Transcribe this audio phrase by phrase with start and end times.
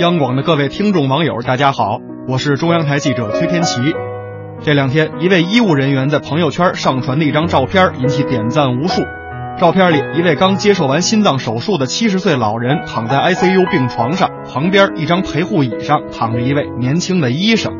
[0.00, 3.82] 央广的各位听众网友，大家好，我是中央台记者崔天琪。
[4.62, 9.02] 这两天，一位医务人员在朋友圈上传的一张照片引起点赞无数。
[9.58, 17.70] 照片里，一位刚接受完心脏手术的七十岁老人躺在 ICU 病床上，旁边一张陪护椅上躺着一位年轻的医生。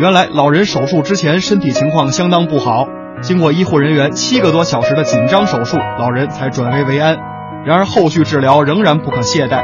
[0.00, 2.88] 原来，老人手术之前身体情况相当不好，
[3.22, 7.16] 经过医护人员七个多小时的紧张手术，老人才转危为安。
[7.64, 9.62] 然而，后续治疗仍然不可懈怠。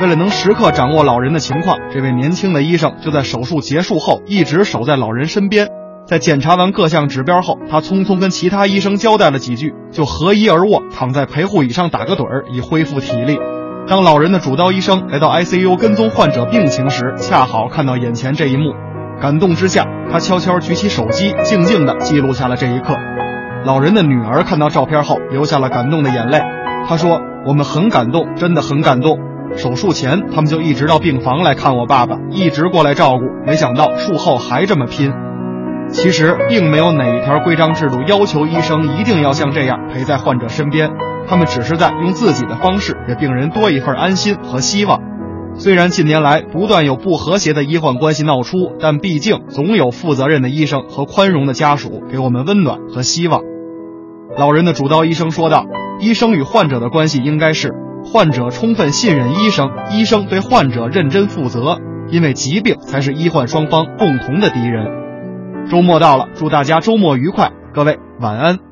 [0.00, 5.66] 为了能时刻掌握老人的情况，这位年轻的医生就在手术结束后一直守在老人身边。
[6.06, 13.38] 在检查完各项指标后，他匆匆跟其他医生交代了几句，就合衣而卧，躺在陪护椅上打个盹儿，以恢复体力。
[13.88, 18.74] 当老人的主刀医生来到 ICU 跟踪患者病情时，恰好看到眼前这一幕，
[19.20, 22.94] 感动之下，他悄悄举起手机，静静地记录下了这一刻。
[23.64, 26.40] 老人的女儿看到照片后，流下了感动的眼泪。
[26.88, 29.18] 她说：“我们很感动，真的很感动。
[29.56, 35.12] 手术前他们就一直到病房来看我爸爸，一直过来照顾，没想到术后还这么拼。
[35.90, 40.90] 其实并没有哪一条规章制度要求医生一定要像这样陪在患者身边，
[41.26, 45.00] 他们只是在用自己的方式给病人多一份安心和希望。
[45.54, 53.42] 虽然近年来不断有不和谐的医患关系闹出，但毕竟总有负责任的医生和宽容的家属给我们温暖和希望。”
[54.38, 55.64] 老人的主刀医生说道。
[56.00, 57.74] 医生与患者的关系应该是，
[58.10, 61.78] 患者充分信任医生，医生对患者认真负责，
[62.10, 64.86] 因为疾病才是医患双方共同的敌人。
[65.70, 68.67] 周末到了，祝大家周末愉快，各位晚安。